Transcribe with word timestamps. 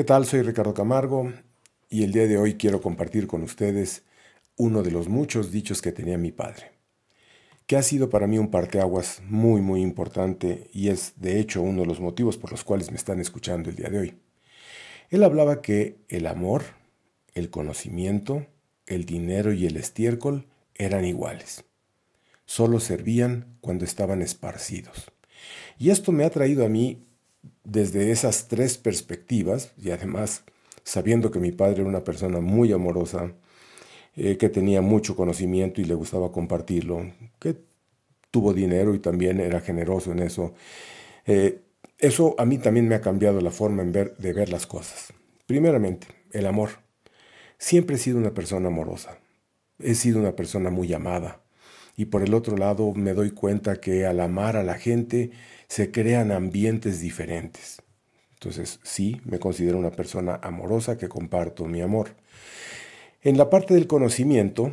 ¿Qué 0.00 0.04
tal? 0.04 0.24
Soy 0.24 0.40
Ricardo 0.40 0.72
Camargo 0.72 1.30
y 1.90 2.04
el 2.04 2.12
día 2.12 2.26
de 2.26 2.38
hoy 2.38 2.54
quiero 2.54 2.80
compartir 2.80 3.26
con 3.26 3.42
ustedes 3.42 4.02
uno 4.56 4.82
de 4.82 4.90
los 4.90 5.10
muchos 5.10 5.52
dichos 5.52 5.82
que 5.82 5.92
tenía 5.92 6.16
mi 6.16 6.32
padre, 6.32 6.72
que 7.66 7.76
ha 7.76 7.82
sido 7.82 8.08
para 8.08 8.26
mí 8.26 8.38
un 8.38 8.50
parteaguas 8.50 9.20
muy 9.28 9.60
muy 9.60 9.82
importante 9.82 10.70
y 10.72 10.88
es 10.88 11.20
de 11.20 11.38
hecho 11.38 11.60
uno 11.60 11.82
de 11.82 11.86
los 11.86 12.00
motivos 12.00 12.38
por 12.38 12.50
los 12.50 12.64
cuales 12.64 12.90
me 12.90 12.96
están 12.96 13.20
escuchando 13.20 13.68
el 13.68 13.76
día 13.76 13.90
de 13.90 13.98
hoy. 13.98 14.14
Él 15.10 15.22
hablaba 15.22 15.60
que 15.60 15.98
el 16.08 16.26
amor, 16.26 16.62
el 17.34 17.50
conocimiento, 17.50 18.46
el 18.86 19.04
dinero 19.04 19.52
y 19.52 19.66
el 19.66 19.76
estiércol 19.76 20.46
eran 20.76 21.04
iguales. 21.04 21.64
Solo 22.46 22.80
servían 22.80 23.58
cuando 23.60 23.84
estaban 23.84 24.22
esparcidos. 24.22 25.12
Y 25.78 25.90
esto 25.90 26.10
me 26.10 26.24
ha 26.24 26.30
traído 26.30 26.64
a 26.64 26.70
mí 26.70 27.04
desde 27.64 28.10
esas 28.10 28.48
tres 28.48 28.78
perspectivas, 28.78 29.72
y 29.76 29.90
además 29.90 30.44
sabiendo 30.84 31.30
que 31.30 31.38
mi 31.38 31.52
padre 31.52 31.80
era 31.80 31.88
una 31.88 32.04
persona 32.04 32.40
muy 32.40 32.72
amorosa, 32.72 33.32
eh, 34.16 34.36
que 34.36 34.48
tenía 34.48 34.80
mucho 34.80 35.14
conocimiento 35.14 35.80
y 35.80 35.84
le 35.84 35.94
gustaba 35.94 36.32
compartirlo, 36.32 37.12
que 37.38 37.56
tuvo 38.30 38.52
dinero 38.52 38.94
y 38.94 38.98
también 38.98 39.40
era 39.40 39.60
generoso 39.60 40.12
en 40.12 40.20
eso, 40.20 40.54
eh, 41.26 41.60
eso 41.98 42.34
a 42.38 42.44
mí 42.44 42.58
también 42.58 42.88
me 42.88 42.94
ha 42.94 43.00
cambiado 43.00 43.40
la 43.40 43.50
forma 43.50 43.84
de 43.84 44.32
ver 44.32 44.48
las 44.48 44.66
cosas. 44.66 45.12
Primeramente, 45.46 46.06
el 46.32 46.46
amor. 46.46 46.70
Siempre 47.58 47.96
he 47.96 47.98
sido 47.98 48.18
una 48.18 48.32
persona 48.32 48.68
amorosa. 48.68 49.18
He 49.78 49.94
sido 49.94 50.18
una 50.18 50.34
persona 50.34 50.70
muy 50.70 50.92
amada. 50.94 51.40
Y 52.00 52.06
por 52.06 52.22
el 52.22 52.32
otro 52.32 52.56
lado 52.56 52.94
me 52.94 53.12
doy 53.12 53.30
cuenta 53.30 53.78
que 53.78 54.06
al 54.06 54.20
amar 54.20 54.56
a 54.56 54.62
la 54.62 54.76
gente 54.76 55.32
se 55.68 55.90
crean 55.90 56.32
ambientes 56.32 56.98
diferentes. 56.98 57.82
Entonces 58.32 58.80
sí, 58.82 59.20
me 59.26 59.38
considero 59.38 59.76
una 59.76 59.90
persona 59.90 60.40
amorosa 60.42 60.96
que 60.96 61.10
comparto 61.10 61.66
mi 61.66 61.82
amor. 61.82 62.16
En 63.20 63.36
la 63.36 63.50
parte 63.50 63.74
del 63.74 63.86
conocimiento, 63.86 64.72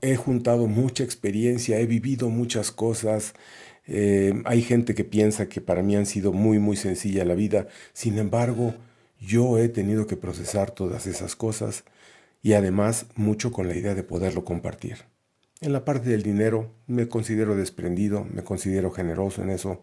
he 0.00 0.16
juntado 0.16 0.66
mucha 0.66 1.04
experiencia, 1.04 1.78
he 1.78 1.86
vivido 1.86 2.28
muchas 2.28 2.72
cosas. 2.72 3.34
Eh, 3.86 4.42
hay 4.46 4.62
gente 4.62 4.96
que 4.96 5.04
piensa 5.04 5.48
que 5.48 5.60
para 5.60 5.84
mí 5.84 5.94
han 5.94 6.06
sido 6.06 6.32
muy, 6.32 6.58
muy 6.58 6.76
sencilla 6.76 7.24
la 7.24 7.36
vida. 7.36 7.68
Sin 7.92 8.18
embargo, 8.18 8.74
yo 9.20 9.58
he 9.58 9.68
tenido 9.68 10.08
que 10.08 10.16
procesar 10.16 10.72
todas 10.72 11.06
esas 11.06 11.36
cosas 11.36 11.84
y 12.42 12.54
además 12.54 13.06
mucho 13.14 13.52
con 13.52 13.68
la 13.68 13.76
idea 13.76 13.94
de 13.94 14.02
poderlo 14.02 14.44
compartir. 14.44 15.14
En 15.60 15.72
la 15.72 15.84
parte 15.84 16.10
del 16.10 16.22
dinero 16.22 16.72
me 16.86 17.08
considero 17.08 17.56
desprendido, 17.56 18.24
me 18.24 18.42
considero 18.42 18.90
generoso 18.90 19.42
en 19.42 19.50
eso. 19.50 19.82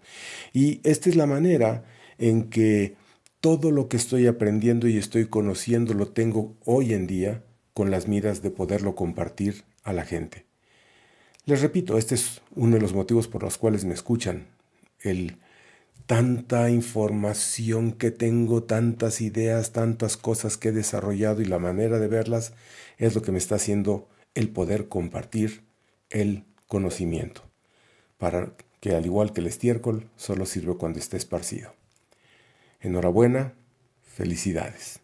Y 0.53 0.81
esta 0.83 1.09
es 1.09 1.15
la 1.15 1.25
manera 1.25 1.85
en 2.17 2.49
que 2.49 2.95
todo 3.39 3.71
lo 3.71 3.87
que 3.87 3.97
estoy 3.97 4.27
aprendiendo 4.27 4.87
y 4.87 4.97
estoy 4.97 5.25
conociendo 5.25 5.93
lo 5.93 6.09
tengo 6.09 6.55
hoy 6.65 6.93
en 6.93 7.07
día 7.07 7.43
con 7.73 7.89
las 7.89 8.07
miras 8.07 8.41
de 8.41 8.51
poderlo 8.51 8.95
compartir 8.95 9.63
a 9.83 9.93
la 9.93 10.05
gente. 10.05 10.45
Les 11.45 11.61
repito, 11.61 11.97
este 11.97 12.15
es 12.15 12.41
uno 12.55 12.75
de 12.75 12.81
los 12.81 12.93
motivos 12.93 13.27
por 13.27 13.41
los 13.41 13.57
cuales 13.57 13.85
me 13.85 13.95
escuchan. 13.95 14.45
El 14.99 15.37
tanta 16.05 16.69
información 16.69 17.93
que 17.93 18.11
tengo, 18.11 18.63
tantas 18.63 19.21
ideas, 19.21 19.71
tantas 19.71 20.17
cosas 20.17 20.57
que 20.57 20.69
he 20.69 20.71
desarrollado 20.71 21.41
y 21.41 21.45
la 21.45 21.57
manera 21.57 21.99
de 21.99 22.07
verlas 22.07 22.53
es 22.97 23.15
lo 23.15 23.21
que 23.21 23.31
me 23.31 23.37
está 23.37 23.55
haciendo 23.55 24.07
el 24.33 24.49
poder 24.49 24.87
compartir 24.87 25.63
el 26.09 26.45
conocimiento, 26.67 27.43
para 28.17 28.53
que 28.79 28.95
al 28.95 29.05
igual 29.05 29.33
que 29.33 29.41
el 29.41 29.47
estiércol, 29.47 30.09
solo 30.15 30.45
sirve 30.45 30.75
cuando 30.75 30.99
esté 30.99 31.17
esparcido. 31.17 31.73
Enhorabuena, 32.79 33.53
felicidades. 34.03 35.00